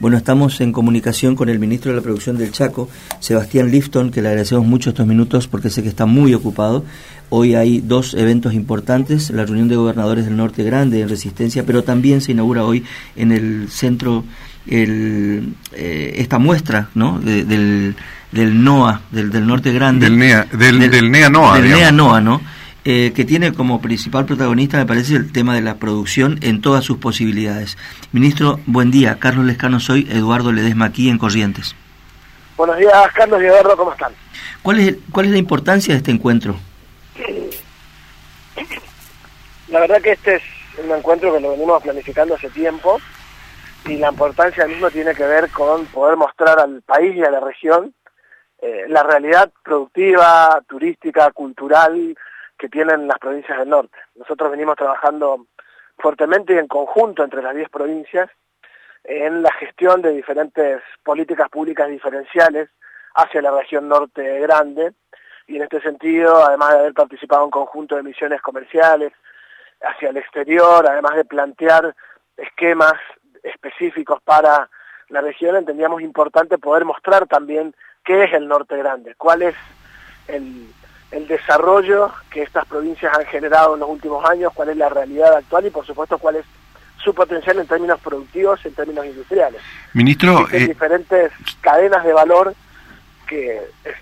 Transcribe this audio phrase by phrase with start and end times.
[0.00, 4.22] Bueno, estamos en comunicación con el ministro de la Producción del Chaco, Sebastián Lifton, que
[4.22, 6.86] le agradecemos mucho estos minutos porque sé que está muy ocupado.
[7.28, 11.84] Hoy hay dos eventos importantes, la reunión de gobernadores del Norte Grande en Resistencia, pero
[11.84, 12.82] también se inaugura hoy
[13.14, 14.24] en el centro
[14.66, 17.18] el, eh, esta muestra ¿no?
[17.20, 17.94] del,
[18.32, 20.06] del NOA, del, del Norte Grande.
[20.06, 21.60] Del NEA, del, NEA NOA.
[21.60, 22.40] Del NEA NOA, ¿no?
[22.86, 26.82] Eh, que tiene como principal protagonista, me parece, el tema de la producción en todas
[26.82, 27.76] sus posibilidades.
[28.12, 29.18] Ministro, buen día.
[29.18, 31.76] Carlos Lescano, soy Eduardo Ledesma aquí en Corrientes.
[32.56, 34.12] Buenos días, Carlos y Eduardo, ¿cómo están?
[34.62, 36.56] ¿Cuál es, ¿Cuál es la importancia de este encuentro?
[39.68, 40.42] La verdad que este es
[40.82, 42.98] un encuentro que lo venimos planificando hace tiempo
[43.86, 47.40] y la importancia mismo tiene que ver con poder mostrar al país y a la
[47.40, 47.94] región
[48.62, 52.16] eh, la realidad productiva, turística, cultural,
[52.60, 53.98] que tienen las provincias del norte.
[54.16, 55.46] Nosotros venimos trabajando
[55.98, 58.28] fuertemente y en conjunto entre las 10 provincias
[59.04, 62.68] en la gestión de diferentes políticas públicas diferenciales
[63.14, 64.92] hacia la región norte grande
[65.46, 69.12] y en este sentido, además de haber participado en conjunto de misiones comerciales
[69.80, 71.96] hacia el exterior, además de plantear
[72.36, 72.92] esquemas
[73.42, 74.68] específicos para
[75.08, 77.74] la región, entendíamos importante poder mostrar también
[78.04, 79.54] qué es el norte grande, cuál es
[80.28, 80.68] el,
[81.10, 85.34] el desarrollo que estas provincias han generado en los últimos años, cuál es la realidad
[85.34, 86.44] actual y por supuesto cuál es
[87.02, 89.60] su potencial en términos productivos, en términos industriales.
[89.94, 92.54] Ministro, eh, diferentes cadenas de valor
[93.26, 93.60] que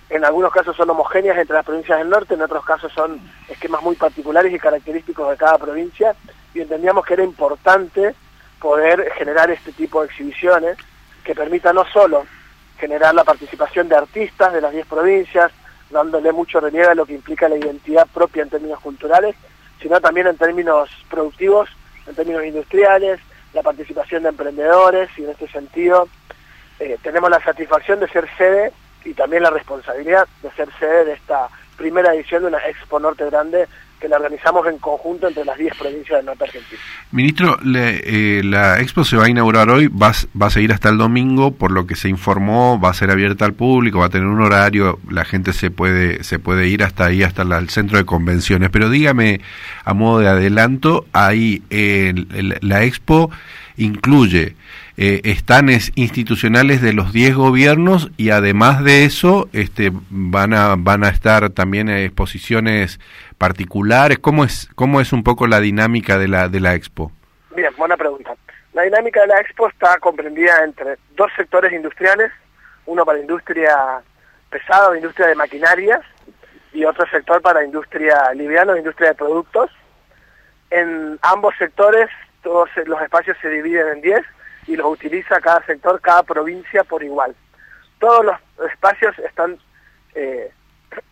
[0.09, 3.81] en algunos casos son homogéneas entre las provincias del norte, en otros casos son esquemas
[3.83, 6.15] muy particulares y característicos de cada provincia,
[6.53, 8.15] y entendíamos que era importante
[8.59, 10.77] poder generar este tipo de exhibiciones
[11.23, 12.25] que permita no solo
[12.79, 15.51] generar la participación de artistas de las 10 provincias,
[15.89, 19.35] dándole mucho relieve a lo que implica la identidad propia en términos culturales,
[19.81, 21.69] sino también en términos productivos,
[22.07, 23.19] en términos industriales,
[23.53, 26.07] la participación de emprendedores y en este sentido
[26.79, 28.71] eh, tenemos la satisfacción de ser sede
[29.03, 33.25] y también la responsabilidad de ser sede de esta primera edición de una Expo Norte
[33.25, 33.67] Grande
[33.99, 36.81] que la organizamos en conjunto entre las 10 provincias del norte argentino.
[37.11, 40.97] Ministro, eh, la expo se va a inaugurar hoy, va, va, a seguir hasta el
[40.97, 44.27] domingo, por lo que se informó, va a ser abierta al público, va a tener
[44.27, 48.05] un horario, la gente se puede, se puede ir hasta ahí, hasta el centro de
[48.05, 48.69] convenciones.
[48.69, 49.41] Pero dígame,
[49.83, 53.29] a modo de adelanto, ahí la expo
[53.77, 54.55] incluye
[55.01, 61.05] eh, estanes institucionales de los 10 gobiernos y además de eso este, van, a, van
[61.05, 62.99] a estar también exposiciones
[63.37, 64.19] particulares?
[64.19, 67.13] ¿Cómo es, cómo es un poco la dinámica de la, de la expo?
[67.55, 68.35] Bien, buena pregunta.
[68.73, 72.33] La dinámica de la expo está comprendida entre dos sectores industriales,
[72.85, 74.01] uno para industria
[74.49, 76.01] pesada industria de maquinarias
[76.73, 79.71] y otro sector para industria liviana industria de productos.
[80.71, 82.09] En ambos sectores
[82.43, 84.25] todos los espacios se dividen en 10
[84.67, 87.35] y los utiliza cada sector, cada provincia por igual.
[87.99, 88.35] Todos los
[88.71, 89.57] espacios están
[90.15, 90.51] eh,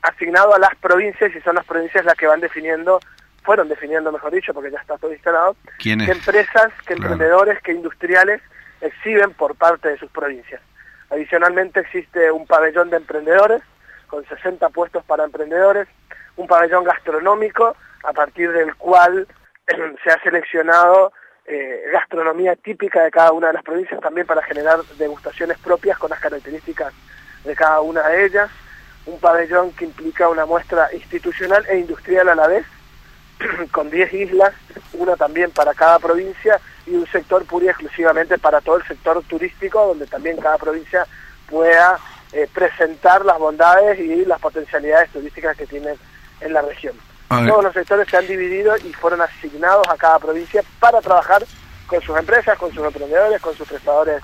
[0.02, 3.00] asignado a las provincias y son las provincias las que van definiendo,
[3.44, 8.42] fueron definiendo mejor dicho, porque ya está todo instalado, qué empresas, qué emprendedores, qué industriales
[8.82, 10.62] exhiben por parte de sus provincias.
[11.10, 13.62] Adicionalmente existe un pabellón de emprendedores
[14.08, 15.88] con 60 puestos para emprendedores,
[16.36, 19.28] un pabellón gastronómico a partir del cual
[20.04, 21.14] se ha seleccionado
[21.48, 26.10] eh, gastronomía típica de cada una de las provincias también para generar degustaciones propias con
[26.10, 26.94] las características
[27.46, 28.50] de cada una de ellas
[29.08, 32.66] un pabellón que implica una muestra institucional e industrial a la vez,
[33.72, 34.54] con 10 islas,
[34.94, 39.22] una también para cada provincia y un sector pura y exclusivamente para todo el sector
[39.24, 41.08] turístico, donde también cada provincia
[41.50, 41.98] pueda
[42.34, 45.96] eh, presentar las bondades y las potencialidades turísticas que tiene
[46.42, 46.96] en la región.
[47.28, 51.46] Todos los sectores se han dividido y fueron asignados a cada provincia para trabajar
[51.86, 54.22] con sus empresas, con sus emprendedores, con sus prestadores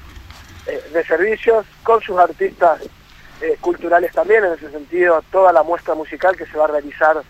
[0.67, 2.81] eh, de servicios, con sus artistas
[3.41, 7.21] eh, culturales también, en ese sentido toda la muestra musical que se va a realizar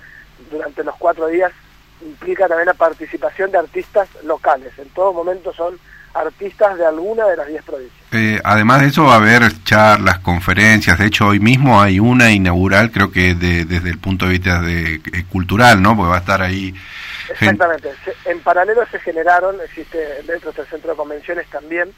[0.52, 1.52] durante los cuatro días
[2.06, 5.78] implica también la participación de artistas locales, en todo momento son
[6.14, 8.02] artistas de alguna de las diez provincias.
[8.12, 12.32] Eh, además de eso va a haber charlas, conferencias, de hecho hoy mismo hay una
[12.32, 15.96] inaugural, creo que desde el punto de vista de, eh, cultural, ¿no?
[15.96, 16.74] Porque va a estar ahí...
[17.30, 17.90] Exactamente,
[18.26, 21.90] en paralelo se generaron, existe dentro del centro de convenciones también,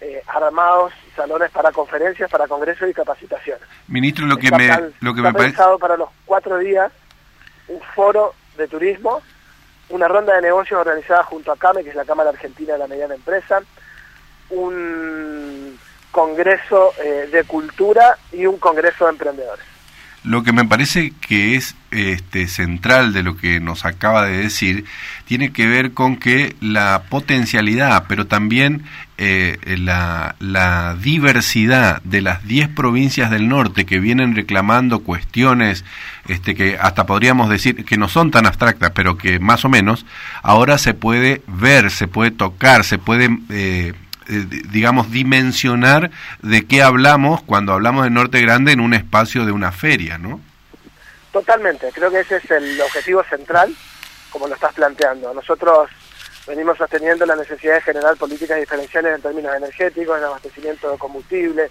[0.00, 3.62] eh, armados salones para conferencias, para congresos y capacitaciones.
[3.86, 4.68] Ministro, lo que me,
[5.00, 6.90] lo que me pensado para los cuatro días
[7.68, 9.22] un foro de turismo,
[9.90, 12.86] una ronda de negocios organizada junto a CAME, que es la Cámara Argentina de la
[12.86, 13.62] Mediana Empresa,
[14.50, 15.78] un
[16.10, 19.73] congreso eh, de cultura y un congreso de emprendedores.
[20.24, 24.84] Lo que me parece que es este, central de lo que nos acaba de decir
[25.26, 28.84] tiene que ver con que la potencialidad, pero también
[29.16, 35.84] eh, la, la, diversidad de las 10 provincias del norte que vienen reclamando cuestiones
[36.26, 40.04] este, que hasta podríamos decir que no son tan abstractas, pero que más o menos,
[40.42, 43.38] ahora se puede ver, se puede tocar, se puede...
[43.50, 43.92] Eh,
[44.28, 46.10] eh, digamos, dimensionar
[46.42, 50.40] de qué hablamos cuando hablamos de Norte Grande en un espacio de una feria, ¿no?
[51.32, 53.74] Totalmente, creo que ese es el objetivo central,
[54.30, 55.34] como lo estás planteando.
[55.34, 55.90] Nosotros
[56.46, 61.70] venimos sosteniendo la necesidad de generar políticas diferenciales en términos energéticos, en abastecimiento de combustible,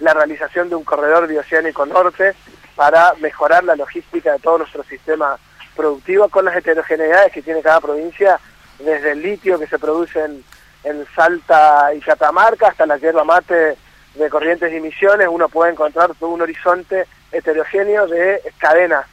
[0.00, 2.34] la realización de un corredor bioceánico norte
[2.76, 5.38] para mejorar la logística de todo nuestro sistema
[5.74, 8.38] productivo con las heterogeneidades que tiene cada provincia,
[8.78, 10.44] desde el litio que se produce en
[10.84, 13.76] en Salta y Catamarca hasta la hierba mate
[14.14, 19.06] de Corrientes y Misiones, uno puede encontrar todo un horizonte heterogéneo de cadenas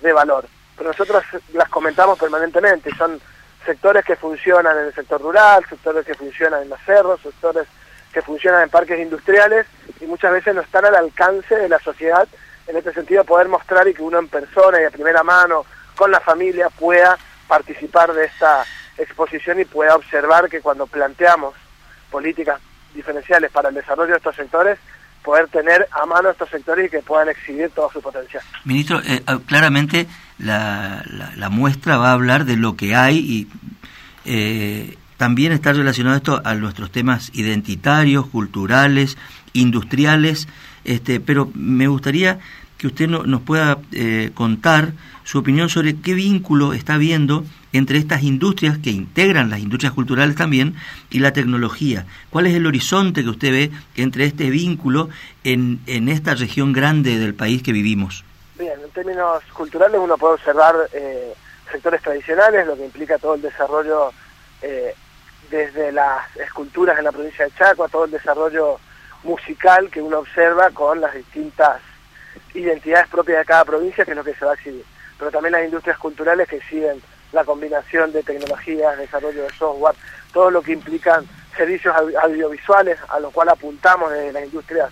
[0.00, 0.46] de valor.
[0.76, 1.22] Pero nosotros
[1.52, 3.20] las comentamos permanentemente, son
[3.64, 7.66] sectores que funcionan en el sector rural, sectores que funcionan en los cerros, sectores
[8.12, 9.66] que funcionan en parques industriales
[10.00, 12.28] y muchas veces no están al alcance de la sociedad
[12.66, 15.64] en este sentido poder mostrar y que uno en persona y de primera mano
[15.96, 17.16] con la familia pueda
[17.48, 18.64] participar de esta
[18.98, 21.54] exposición y pueda observar que cuando planteamos
[22.10, 22.60] políticas
[22.94, 24.78] diferenciales para el desarrollo de estos sectores,
[25.22, 28.42] poder tener a mano estos sectores y que puedan exhibir todo su potencial.
[28.64, 30.06] Ministro, eh, ah, claramente
[30.38, 31.04] la,
[31.36, 33.48] la, muestra va a hablar de lo que hay y
[34.24, 39.16] eh, también está relacionado esto a nuestros temas identitarios, culturales,
[39.52, 40.48] industriales,
[40.84, 42.40] este, pero me gustaría
[42.78, 44.92] que usted nos pueda eh, contar
[45.22, 50.36] su opinión sobre qué vínculo está habiendo entre estas industrias que integran las industrias culturales
[50.36, 50.74] también
[51.10, 52.06] y la tecnología.
[52.30, 55.08] ¿Cuál es el horizonte que usted ve entre este vínculo
[55.44, 58.24] en, esta región grande del país que vivimos?
[58.58, 61.32] Bien, en términos culturales uno puede observar eh,
[61.70, 64.12] sectores tradicionales, lo que implica todo el desarrollo
[64.60, 64.94] eh,
[65.50, 68.78] desde las esculturas en la provincia de Chaco a todo el desarrollo
[69.24, 71.80] musical que uno observa con las distintas
[72.54, 74.84] identidades propias de cada provincia, que es lo que se va a exhibir.
[75.18, 77.00] Pero también las industrias culturales que exhiben
[77.32, 79.94] la combinación de tecnologías, desarrollo de software,
[80.32, 81.26] todo lo que implican
[81.56, 84.90] servicios audiovisuales, a lo cual apuntamos desde las industrias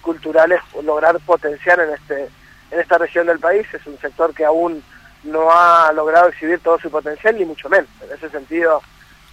[0.00, 2.28] culturales, lograr potenciar en, este,
[2.70, 3.66] en esta región del país.
[3.72, 4.82] Es un sector que aún
[5.24, 7.88] no ha logrado exhibir todo su potencial, ni mucho menos.
[8.02, 8.82] En ese sentido,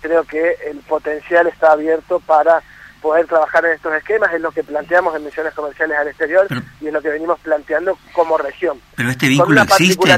[0.01, 2.61] creo que el potencial está abierto para
[3.01, 6.47] poder trabajar en estos esquemas, es lo que planteamos en misiones comerciales al exterior
[6.81, 8.81] y es lo que venimos planteando como región.
[8.95, 10.17] Pero este vínculo existe.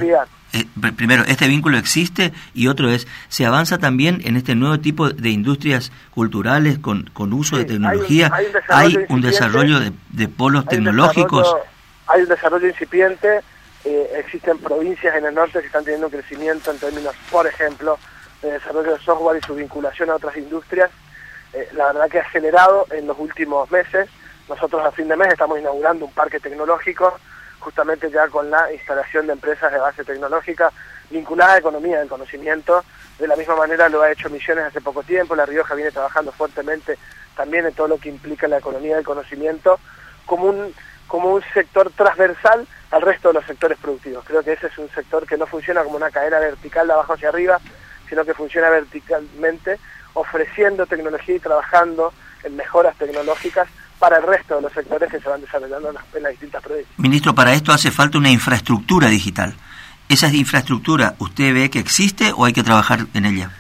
[0.54, 0.66] Eh,
[0.96, 5.30] primero, este vínculo existe y otro es, se avanza también en este nuevo tipo de
[5.30, 8.32] industrias culturales con, con uso de tecnología.
[8.68, 11.56] Hay un, desarrollo, de, polos tecnológicos.
[12.08, 13.42] hay un desarrollo incipiente.
[13.86, 17.98] Eh, existen provincias en el norte que están teniendo un crecimiento en términos, por ejemplo,
[18.42, 20.90] de desarrollo de software y su vinculación a otras industrias
[21.54, 24.10] eh, la verdad que ha acelerado en los últimos meses.
[24.48, 27.20] Nosotros a fin de mes estamos inaugurando un parque tecnológico,
[27.60, 30.72] justamente ya con la instalación de empresas de base tecnológica
[31.10, 32.84] vinculada a la economía del conocimiento.
[33.18, 36.32] De la misma manera lo ha hecho Misiones hace poco tiempo, La Rioja viene trabajando
[36.32, 36.98] fuertemente
[37.36, 39.80] también en todo lo que implica la economía del conocimiento
[40.26, 40.74] como un,
[41.08, 44.26] como un sector transversal al resto de los sectores productivos.
[44.26, 47.14] Creo que ese es un sector que no funciona como una cadena vertical de abajo
[47.14, 47.60] hacia arriba,
[48.08, 49.80] sino que funciona verticalmente
[50.14, 52.14] ofreciendo tecnología y trabajando
[52.44, 53.68] en mejoras tecnológicas
[54.00, 56.98] para el resto de los sectores que se van desarrollando en las, distintas provincias.
[56.98, 59.54] Ministro, para esto hace falta una infraestructura digital.
[60.08, 63.52] ¿Esa infraestructura usted ve que existe o hay que trabajar en ella?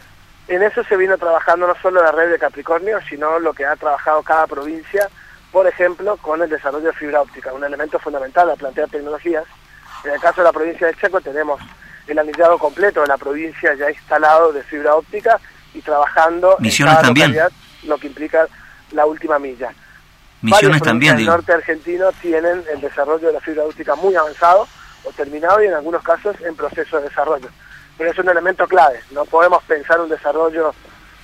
[0.47, 3.75] En eso se vino trabajando no solo la red de Capricornio, sino lo que ha
[3.75, 5.07] trabajado cada provincia,
[5.51, 9.43] por ejemplo, con el desarrollo de fibra óptica, un elemento fundamental a plantear tecnologías.
[10.03, 11.61] En el caso de la provincia de Checo tenemos
[12.07, 15.39] el alillado completo de la provincia ya instalado de fibra óptica
[15.73, 17.37] y trabajando Misiones en cada también.
[17.83, 18.47] lo que implica
[18.91, 19.71] la última milla.
[20.41, 21.17] Misiones también.
[21.17, 24.67] El norte argentino tienen el desarrollo de la fibra óptica muy avanzado
[25.03, 27.49] o terminado y en algunos casos en proceso de desarrollo.
[27.97, 29.01] Pero es un elemento clave.
[29.11, 30.73] No podemos pensar un desarrollo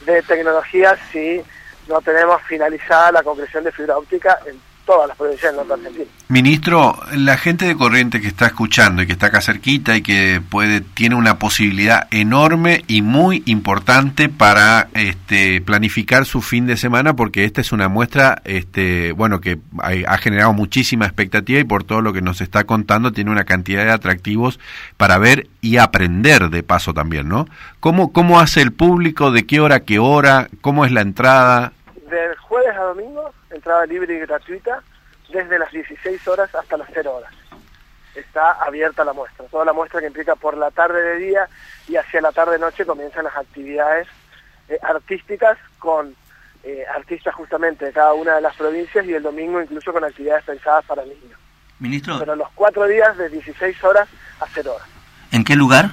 [0.05, 1.41] de tecnología si
[1.88, 6.06] no tenemos finalizada la concreción de fibra óptica en todas las provincias del norte argentino.
[6.27, 10.42] Ministro, la gente de Corriente que está escuchando y que está acá cerquita y que
[10.48, 17.15] puede tiene una posibilidad enorme y muy importante para este, planificar su fin de semana
[17.15, 22.01] porque esta es una muestra este, bueno que ha, generado muchísima expectativa y por todo
[22.01, 24.60] lo que nos está contando tiene una cantidad de atractivos
[24.98, 27.48] para ver y aprender de paso también, ¿no?
[27.80, 29.32] ¿Cómo, cómo hace el público?
[29.32, 30.48] ¿De qué hora a qué hora?
[30.62, 31.74] ¿Cómo es la entrada?
[32.10, 33.34] Del jueves a domingo
[33.65, 34.84] entrada libre y gratuita
[35.29, 37.34] desde las 16 horas hasta las 0 horas.
[38.13, 39.45] está abierta la muestra.
[39.48, 41.50] Toda la muestra que implica por la tarde de día
[41.88, 44.07] y hacia la tarde-noche comienzan las actividades
[44.69, 46.15] eh, artísticas con
[46.63, 50.45] eh, artistas justamente de cada una de las provincias y el domingo incluso con actividades
[50.45, 51.39] pensadas para niños.
[51.79, 52.19] Ministro.
[52.19, 54.07] Pero los cuatro días de 16 horas
[54.41, 54.88] a 0 horas.
[55.31, 55.89] ¿En qué lugar?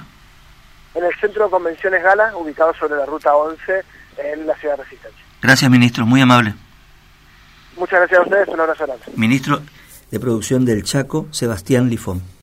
[0.93, 3.83] En el Centro de Convenciones Gala, ubicado sobre la Ruta 11
[4.19, 5.25] en la ciudad de Resistencia.
[5.41, 6.05] Gracias, ministro.
[6.05, 6.53] Muy amable.
[7.77, 8.47] Muchas gracias a ustedes.
[8.47, 9.03] Un abrazo grande.
[9.15, 9.61] Ministro
[10.09, 12.23] de Producción del Chaco, Sebastián Lifón.